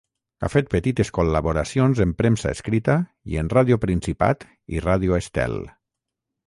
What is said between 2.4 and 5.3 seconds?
escrita i en Ràdio Principat i Ràdio